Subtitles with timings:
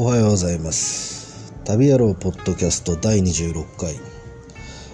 [0.00, 1.52] おはようございます。
[1.64, 3.96] 旅野郎ポッドキャスト第26回、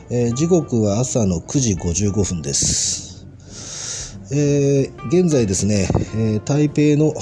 [0.08, 3.26] えー時刻は朝の9時55分です。
[4.32, 7.12] えー現在ですね、えー台北の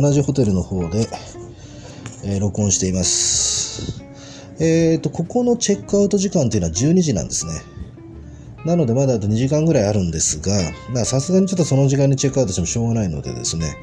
[0.00, 1.08] 同じホテルの方で、
[2.24, 4.00] え録音しています。
[4.60, 7.52] えーとここのチェックアウト時間っていうのは12時なんですね。
[8.64, 13.74] なのでまだあと2時間ぐらいあるんですが、さすがにちょっとその時間にチェックアウトしてもしょうがないのでですね、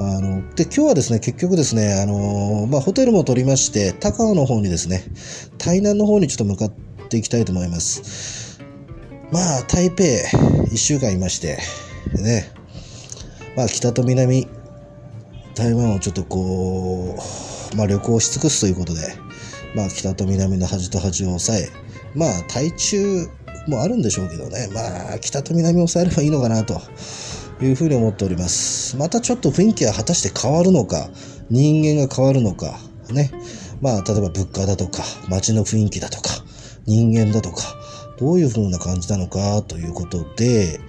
[0.00, 5.02] あの、で、今日はですね、結局ですね、あの、まあホテルも取りまして、高尾の方にですね、
[5.58, 6.70] 台南の方にちょっと向かっ
[7.08, 8.60] ていきたいと思います。
[9.32, 11.58] まあ、台北、1週間いまして、
[12.14, 12.48] ね、
[13.56, 14.46] まあ北と南、
[15.56, 17.18] 台湾をちょっとこ
[17.72, 19.00] う、まあ旅行し尽くすということで、
[19.74, 21.68] まあ北と南の端と端を抑え、
[22.14, 23.26] まあ台中
[23.66, 26.80] もあるんでしょうけどね、まあ北と南を抑えればいいのかなと。
[27.60, 28.96] いうふうに思っております。
[28.96, 31.10] またちょっと雰囲気は果たして変わるのか、
[31.50, 32.78] 人間が変わるのか、
[33.10, 33.30] ね。
[33.80, 36.30] まあ例えば物価だとか、街の雰囲気だとか、
[36.86, 37.62] 人間だとか、
[38.18, 40.80] どういう風な感じなのかということで、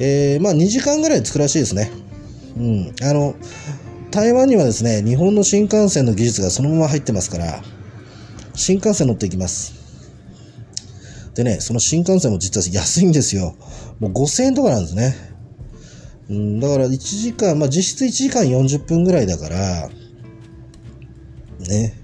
[0.00, 1.90] えー、まあ2時間ぐらい着くらしいですね。
[2.56, 2.94] うん。
[3.02, 3.34] あの、
[4.10, 7.62] 台湾にはですね、日本の新幹線の技術がそのまま入ってますから、
[8.54, 9.74] 新幹線乗っていきます。
[11.34, 13.56] でね、その新幹線も実は安いんですよ。
[13.98, 15.33] もう5000円とかなんですね。
[16.30, 19.90] うん、だから1時間、まあ実質1時間40分ぐらいだから、
[21.68, 21.94] ね、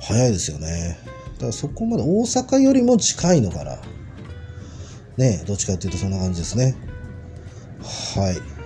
[0.00, 0.98] 早いですよね。
[1.34, 3.78] だからそこまで大阪よりも近いのかな。
[5.16, 6.76] ね、どっちかっていうとそんな感じですね。
[8.14, 8.56] はい。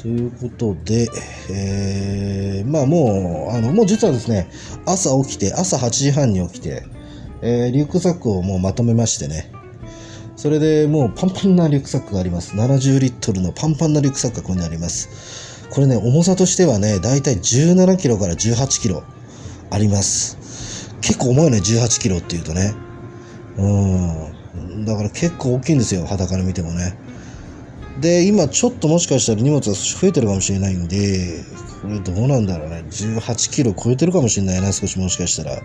[0.00, 1.08] ということで、
[1.50, 4.50] えー、まあもう、あの、もう実はですね、
[4.86, 6.84] 朝起きて、朝8時半に起きて、
[7.42, 9.52] えーリュックサックをもうまとめましてね、
[10.40, 12.56] それでもうパンパンなリュックサックがあります。
[12.56, 15.68] 70リットルのパンパンなリュックサックがここにあります。
[15.68, 19.02] これね、重さとしてはね、だいたい17キロから18キロ
[19.70, 20.38] あります。
[21.02, 22.72] 結構重いね、18キロっていうとね。
[23.58, 24.84] うん。
[24.86, 26.96] だから結構大きいんですよ、肌から見てもね。
[28.00, 31.44] で、今ちょっともしかしたら荷物が増えてるかもしれないんで、
[31.82, 32.82] これどうなんだろうね。
[32.88, 35.60] 18キロ超えてるかもしれないな、少しもしかしたら。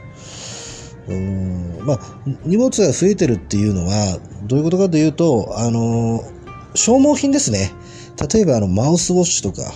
[1.08, 2.00] うんまあ、
[2.46, 6.24] 荷物が増えてるっていうのは、どういうことかというと、あの、
[6.74, 7.72] 消耗品ですね。
[8.34, 9.72] 例えば、あの、マウスウォッシュとか、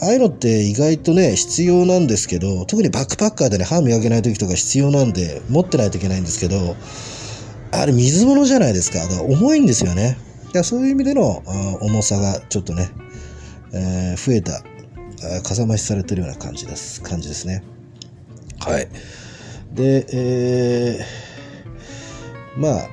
[0.00, 6.76] ああいうのって意外とね、必要なんですけど、特にバックパッカーでね、歯磨けない時とか必要なんで、持ってないといけないんですけど、
[7.72, 9.00] あれ水物じゃないですか。
[9.00, 10.16] だから重いんですよね。
[10.46, 11.42] だからそういう意味での
[11.80, 12.90] 重さがちょっとね、
[13.72, 14.62] えー増えた、
[15.42, 17.02] かさ増しされてるような感じです。
[17.02, 17.64] 感じですね。
[18.60, 18.88] はい。
[19.74, 22.88] で、えーまあ、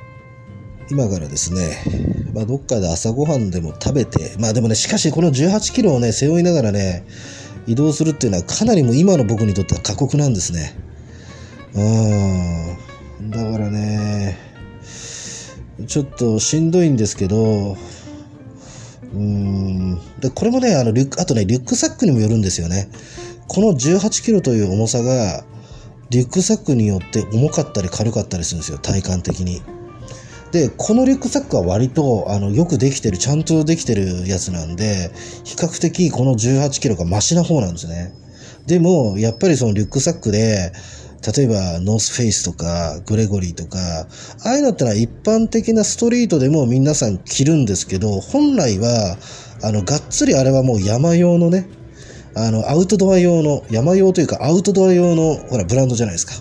[0.92, 1.84] 今からですね、
[2.34, 7.04] まあ、どっかで朝ごはんでも食べて、まあでもね、しかしこの18キロをね、背負いながらね、
[7.66, 10.78] 移動するっていうのはかなりもう今の僕にとっては過酷なんですね。
[11.74, 13.32] うん。
[13.32, 14.38] だからね、
[15.88, 17.76] ちょっとしんどいんですけど、
[19.14, 19.96] うん。
[20.20, 22.90] で、これもね、あの、リュック、あとね、リュックサックにもよるんですよね。
[23.48, 25.44] この18キロという重さが、
[26.10, 29.62] リュックサックによって重かったり軽かったりするんですよ、体感的に。
[30.52, 35.12] で、このリュックサックは割と、あの、よくできてる、ちゃんとできてるやつなんで、
[35.44, 38.14] 比較的この18キロがマシな方なんですね。
[38.66, 40.72] でも、やっぱりそのリュックサックで、
[41.36, 49.18] 例えば、ノースフェイスとか、グレゴリーとか、ああいうのってのは一般的なストリートでも皆さん着るんですけど、本来は、
[49.64, 51.68] あの、がっつりあれはもう山用のね、
[52.36, 56.34] あの、アウトドア用の、山用というかアウトドア用の、ほら、ブランドじゃないですか。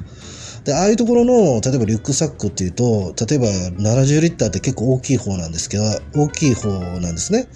[0.65, 3.47] で、ああいうところの、例えばリュックサックっていうと、例えば
[3.79, 5.85] 70リッターって結構大きい方なんですけど、
[6.15, 7.47] 大きい方なんですね。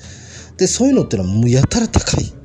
[0.59, 2.38] で、そういうのってのはもうやたら高い。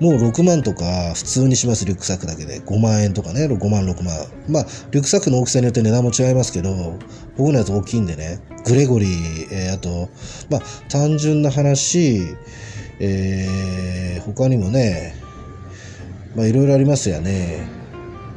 [0.00, 2.60] もう6万とか普通にします、リュックサックだけで。
[2.60, 4.14] 5万円とかね、5万、6万。
[4.48, 6.98] まあ、リュックサックの大きさによって値段も違いますけど、
[7.36, 10.08] 僕のやつ大きいんでね、グレゴリー、えーあと、
[10.50, 12.22] まあ、単純な話、
[13.00, 15.14] えー他にもね、
[16.36, 17.66] まあ、いろいろありますよね。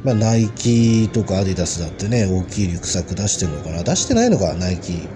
[0.04, 5.06] まあ、ナイキとかアディダスだってね、大きいリュックサック出してるのかな出してないのか、ナイキ。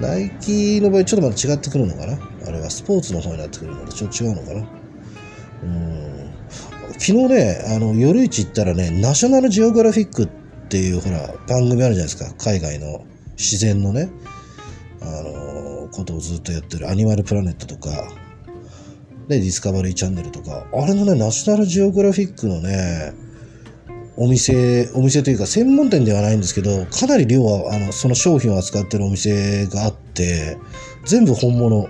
[0.00, 4.75] ナイキの場合、ちょっとまた違ってくるのかなあれはスポーツの方になってくるので、ちょっと違うのかな
[5.62, 6.30] うん。
[6.92, 10.28] 昨日ね、あの、夜市行ったらね、ナショナルジオグラフィックっ
[10.68, 12.32] ていう、ほら、番組あるじゃないですか。
[12.38, 13.04] 海外の
[13.36, 14.10] 自然のね、
[15.00, 17.90] あの、ことをずっとやってるアニマルプラネットとか、
[19.28, 23.12] で、ディスカバリーチャンネルとか、あれのね、ナショナルジオグラフィックのね、
[24.16, 30.56] お店、お店というか専門店ではないんですけど、かなり量は、あの、その商品を扱ってるお店があって、
[31.04, 31.88] 全部本物。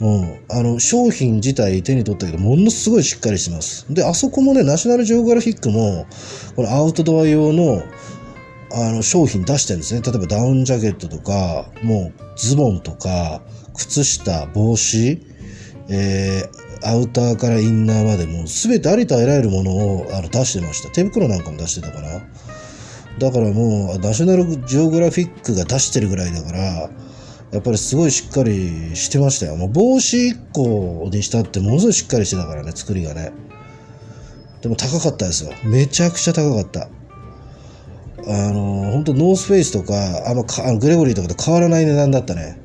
[0.00, 0.40] うん。
[0.48, 3.86] あの、商品自体手に取ったけど、ものすごいしっかりしてます。
[3.92, 6.06] で、あそこもね、ナショナルジオグラフィックも、
[6.54, 7.82] このアウトドア用の、
[8.72, 10.02] あの、商品出してるんですね。
[10.02, 13.42] 例えばダウンジャケットとか、もうズボンとか、
[13.74, 15.20] 靴下、帽子、
[15.88, 20.90] えー、アウターからインナーまでもう全てありとあらゆるものをあの出してました。
[20.90, 22.20] 手袋なんかも出してたかな。
[23.18, 26.90] だからもう、ナショナルジオグラフィックが出してるぐらいだから、
[27.52, 29.56] やっぱりすごいしっかりしてましたよ。
[29.56, 33.32] もう帽子1個にしたってものすごいしっかりしてたからね、作りがね。
[34.60, 35.52] でも高かったですよ。
[35.64, 36.88] めちゃくちゃ高かった。
[38.26, 39.94] あの、本当ノースフェイスとか、
[40.28, 42.58] あの、かあのグレゴリーとかと変わらない値段だったね。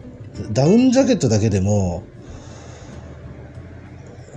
[0.52, 2.04] ダウンジャケットだけでも、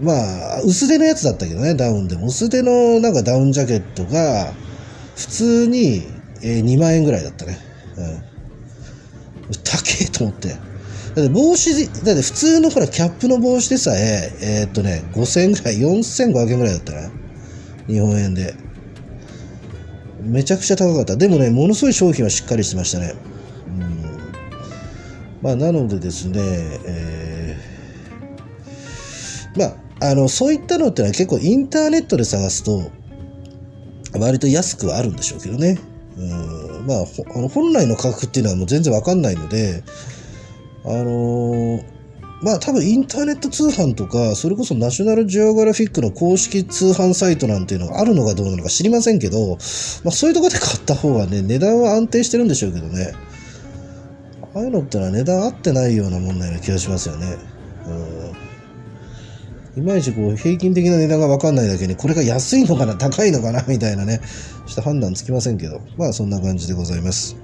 [0.00, 2.26] まあ、薄手のやつだったけどね、ダウンでも。
[2.26, 4.52] 薄手のなんかダウンジャケットが、
[5.16, 6.02] 普通に、
[6.42, 7.58] え2万円ぐらいだったね。
[7.96, 8.35] うん。
[10.18, 10.48] と思って。
[10.48, 10.58] だっ
[11.14, 17.10] て帽子、だって普通のほら、キャップの帽子でさえ、えーっとね、5000円ぐらい、4500円ぐらいだったね。
[17.86, 18.54] 日本円で。
[20.22, 21.16] めちゃくちゃ高かった。
[21.16, 23.14] でもね、ものすごい商品はしっかりしてましたね。
[23.66, 24.18] うん。
[25.40, 27.76] まあ、なのでですね、えー
[29.56, 32.90] まあ、あの、そういったのってのは結構インターネットで探すと、
[34.18, 35.78] 割と安くはあるんでしょうけどね。
[36.16, 37.04] うん、まあ、
[37.34, 39.82] あの本来の価格っていうのはもう全然わかんないので、
[40.84, 41.96] あのー
[42.42, 49.58] まあ多分インターネット通販とか、それこそナショナルジオグラフィックの公式通販サイトなんていうのがあるのかどうなのか知りませんけど、まあ
[50.10, 53.14] そういうところで買った方がね、値段は安定してるんでしょうけどね。
[54.54, 57.36] ああいうのってのは値段合ってないようなもんなような気がしますよね。
[57.86, 58.45] うん。
[59.76, 64.20] いまいちこう平均的な値段がわかんないだけに、これが安いのかな、高いのかな、みたいなね、
[64.66, 67.36] ちょっと判断つきませんけど、まあそんな感じでございます。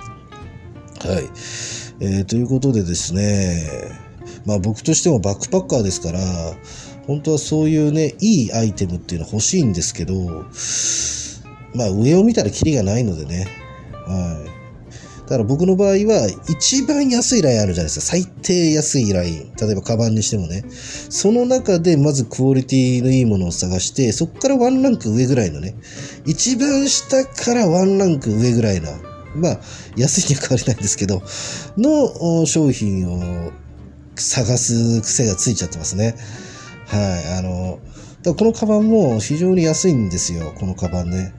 [1.01, 1.25] はい。
[2.01, 3.93] えーということでですね、
[4.47, 6.21] まあ僕としてもバックパッカーですから、
[7.07, 10.15] 本当はそういうね、いいアイテムっていうの欲しいんですけど、
[11.75, 13.47] まあ上を見たらキリがないのでね、
[14.07, 14.52] はい。
[15.23, 18.07] だから僕の場合は一番安いラインあるじゃないですか。
[18.07, 19.55] 最低安いライン。
[19.55, 20.65] 例えばカバンにしてもね。
[20.69, 25.75] その中でまずクオリティのいいものを探して、そこからワンランク上ぐらいのね。
[26.27, 28.91] 一番下からワンランク上ぐらいな。
[29.35, 29.61] まあ、
[29.97, 31.23] 安いには変わりないんですけど、
[31.79, 33.53] の商品を
[34.17, 36.17] 探す癖がついちゃってますね。
[36.89, 37.39] はい。
[37.39, 37.79] あの、
[38.23, 40.53] だこのカバンも非常に安いんですよ。
[40.59, 41.33] このカバンね。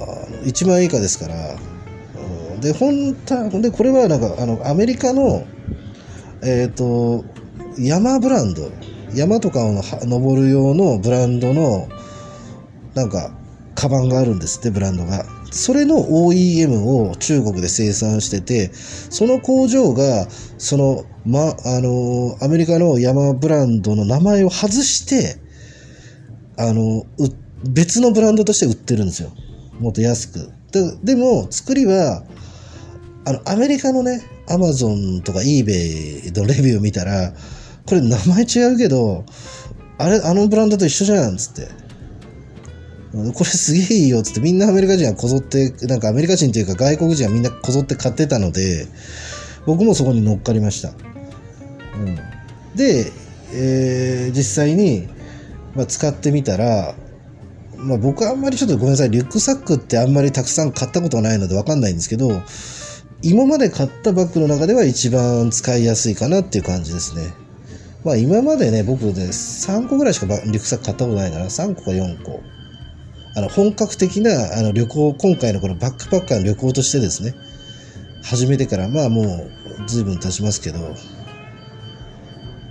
[0.00, 1.34] あの1万円以下ですから。
[2.62, 5.44] で、本当で、これはなんか、あの、アメリカの、
[6.42, 7.24] えっ、と、
[7.76, 8.70] 山ブランド、
[9.14, 11.88] 山とかを登る用のブランドの、
[12.94, 13.34] なんか、
[13.74, 15.24] カバンがあるんですって、ブランドが。
[15.50, 25.36] それの OEM を中国で生産してて、その工場が、その、ま、あの、アメリカの山ブランドの名前を外して、
[26.56, 27.04] あの、
[27.68, 29.32] 別のブランドとして売ってるんですよ。
[29.80, 30.52] もっと安く。
[30.70, 32.24] ででも、作りは、
[33.24, 37.32] あの、アメリカのね、アマゾンとか eBay のレビューを見たら、
[37.86, 39.24] これ名前違うけど、
[39.98, 41.68] あれ、あのブランドと一緒じゃん、つって。
[43.12, 48.86] これすげえいいよ、つってみんなアメリカ人はこぞって、なんかアメリカ人というか外国人はみんなこぞって買ってたので、
[49.66, 50.88] 僕もそこに乗っかりました。
[50.88, 50.92] う
[51.98, 52.16] ん、
[52.74, 53.12] で、
[53.54, 55.08] えー実際に、
[55.74, 56.94] まあ、使ってみたら、
[57.76, 62.42] まあ、僕はあんまりちょっとごめんなさい、リュックサックってあんまりたくさん買ったことがないのでわかんないんですけど、
[63.22, 67.32] 今まで買ったバッグの中では一番使いやすいかなっていう感じですね。
[68.04, 71.44] まあ今までね、僕ね、3個ぐらいしかリュックサック買ったことないかな。
[71.44, 72.40] 3個か4個。
[73.36, 77.34] あの、本格的なあの旅行、今回のこのバックパッカーの旅行としてですね、
[78.24, 79.50] 始めてから、まあもう
[79.86, 80.78] 随分経ちますけど、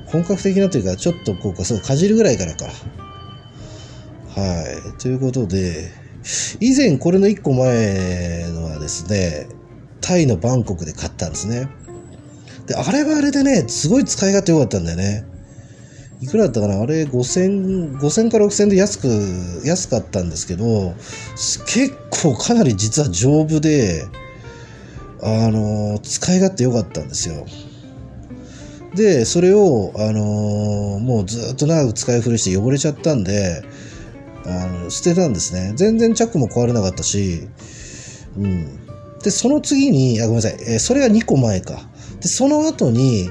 [0.08, 2.66] 本格的なというか、ちょっとこうか、そう、かじるぐらいからか。
[4.36, 4.64] は
[4.98, 5.02] い。
[5.02, 5.92] ということで、
[6.60, 9.48] 以前これの1個前のはですね、
[10.02, 11.70] タイのバンコクで買ったんですね。
[12.66, 15.26] で、あれはあれでね、すごい使い勝手良かったんだよね。
[16.22, 16.80] いくらだったかな？
[16.80, 19.08] あれ5000、5000から6000で安く、
[19.66, 20.94] 安かったんですけど、
[21.66, 24.06] 結構かなり実は丈夫で、
[25.24, 27.46] あの、使い勝手良かったんですよ。
[28.94, 33.64] で、それを、あのもうずっと長く使い古して汚れちゃったんで、
[34.46, 35.74] あの、捨てたんですね。
[35.76, 37.48] 全然チャックも壊れなかったし、
[38.38, 38.80] うん。
[39.24, 41.90] で、その次に、あ、ごめんなさい、えーそれが2個前か。
[42.20, 43.30] で、その後に、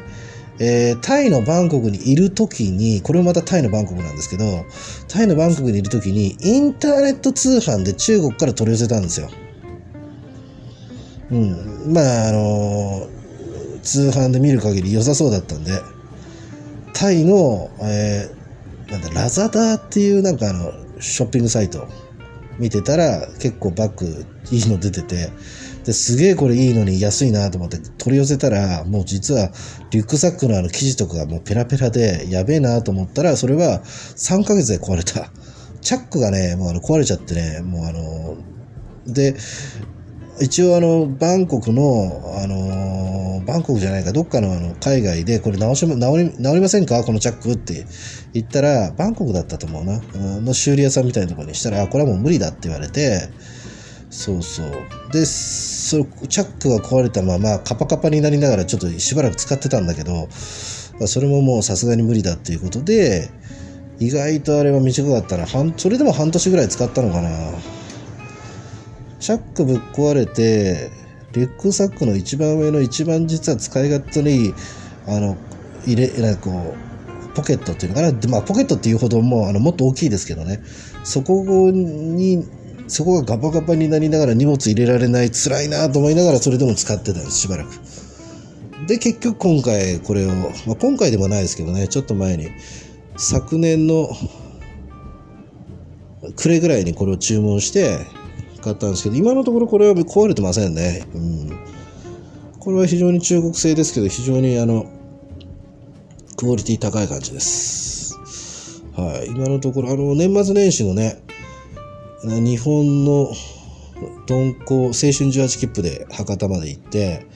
[0.58, 4.64] えータイのバンコクにいる時に、これもまたタイのバンコクなんですけど、
[5.08, 9.28] タイのバンコクにいる時に、インターネット通販で中国から取り寄せたんですよ。
[11.30, 11.92] うん。
[11.92, 13.20] まあ、あのー
[13.82, 15.72] 通販で見る限り良さそうだったんで、
[16.92, 21.88] タイの、えー、なんだ、ラザダーっていうなんかあの、ショッピングサイト
[22.60, 25.30] 見てたら結構バッグいいの出てて、
[25.84, 29.50] ですげえこれいいのに安いなと思って取り寄せたら、もう実は
[29.90, 35.30] リュックサックのあの生地とかがもうペラペラでやべえなと思ったら、それは3ヶ月で壊れた。
[35.80, 38.36] チャックがね、もうあの壊れちゃってね、もうあの、
[39.06, 39.34] で、
[40.40, 43.09] 一応あの、バンコクの、あの
[43.44, 47.02] バンコクじゃないか、どっかのあの、海外で、これ直し、直り、直りませんか？
[47.04, 47.86] このチャックって
[48.32, 50.00] 言ったら、バンコクだったと思うな。
[50.40, 53.28] の修理屋さんみたいなところにしたら、あ、これはもう無理だって言われて、
[54.10, 54.66] そうそう。
[55.12, 63.30] で、そのチャックが壊れたまま、カパカパになりながらちょっとしばらく使ってたんだけど、それももうさすがに無理だっていうことで、
[63.98, 67.30] 意外とあれは短かったら、半、それでも半年ぐらい使ったのかな。
[69.20, 70.90] チャックぶっ壊れて、
[71.32, 74.54] リュックサックの一番上の一番実は使い勝手のいい、
[75.06, 75.36] あの、
[75.86, 78.12] 入れ、なんかこう、ポケットっていうのかな？
[78.12, 80.60] でまあ、ポケットっていうほども、あの、もっと大きいですけどね。
[81.04, 82.44] そこに、
[82.88, 87.70] そこがガバガバになりながら荷物入れられない辛いなと思いながらそれでも使ってたんです、しばらく。
[88.88, 92.48] で、結局今回これを、まあ、今回でもないですけどね、ちょっと前に、
[93.16, 94.10] 昨年の
[96.34, 98.00] 暮れぐらいにこれを注文して、
[98.60, 101.06] 買ったんですけど、今のところこれは壊れてませんね。
[101.14, 101.58] うん。
[102.58, 104.86] これは非常に中国製ですけど、非常にあの、
[106.36, 108.16] クオリティ高い感じです。
[108.96, 109.28] はい。
[109.28, 111.22] 今のところ、あの、年末年始のね、
[112.22, 113.32] 日本の
[114.28, 117.26] 鈍行、青春18切符で博多まで行って、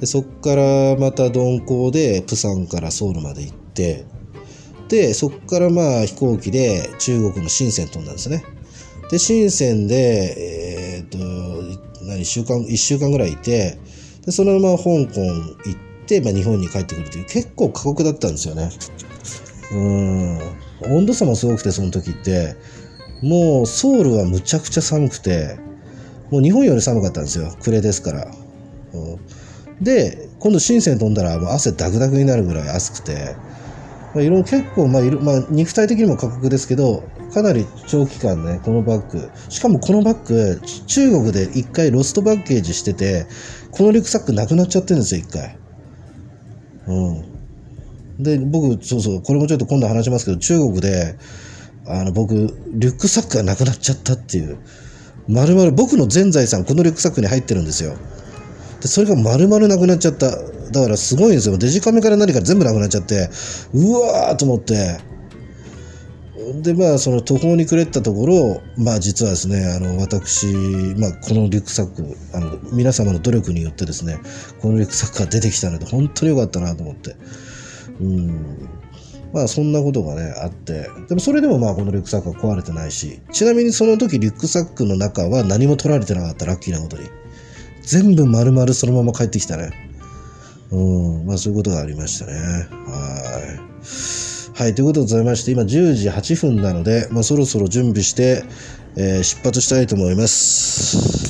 [0.00, 4.04] でそっからまた鈍行でプサンからソウルまで行って、
[4.88, 8.44] で、そっからまあ飛行機で中国の深セン飛んだんですね。
[9.10, 10.34] で、深センで、
[10.98, 13.78] えー、っと、何、週間、一週間ぐらいいて、
[14.24, 18.70] で、そのまま香港行って、まあ、日本に帰ってくるという、結構過酷だったんですよね。
[19.72, 20.38] うん。
[20.96, 22.56] 温度差もすごくて、その時って、
[23.22, 25.56] もうソウルはむちゃくちゃ寒くて、
[26.30, 27.54] もう日本より寒かったんですよ。
[27.60, 28.30] 暮れですから。
[28.92, 33.36] うん、で、今度深セン飛んだらもう汗ダクダクになるぐらい暑くて、
[34.14, 39.30] まあ、いろ結構、まあいろ、まあ、肉体的にも過酷ですけど、かなり長期間ね、このバッグ。
[39.48, 43.26] しかもこのバッグ、中国で一回ロストバッゲージしてて、
[43.70, 45.58] このリュックサックなくなっちゃってるんですよ、一回。
[46.86, 48.22] うん。
[48.22, 51.16] で、僕、そうそう、これもちょっと今度話しますけど、中国で、
[51.86, 54.58] あの、僕、リュックサックがなくなっちゃったっていう。
[55.28, 57.96] まるまる、僕の全財産、このリュックサックに入ってるんですよ。
[58.80, 60.30] で、それが丸々なくなっちゃった。
[60.30, 61.58] だからすごいんですよ。
[61.58, 63.28] デジカメから何か全部なくなっちゃって、
[63.72, 64.98] うわーと思って。
[66.62, 70.46] で、まあ、その途方に暮れたところ、まあ、実はですね、あの、私、
[70.98, 74.18] まあ、このリュックサック、あの、皆様の努力によってですね、
[74.60, 77.16] このリュックサックが出てきたので、本当に良かったなと思って。
[78.00, 78.68] うん。
[79.32, 80.90] まあ、そんなことがね、あって。
[81.08, 87.08] でも、それでもまあ、このリュックサックは壊れてないし、ちなみにその時、リュックサックの中は何も取られてなかった、ラッキーなことに。
[87.82, 89.70] 全部丸々そのまま帰ってきたね。
[90.70, 92.32] うん、まあそういうことがありましたね。
[92.34, 94.25] はい。
[94.56, 98.42] はい、ということでございまして、今10時8分なので、まあそろそろ準備して、
[98.96, 101.25] えー、出発したいと思います。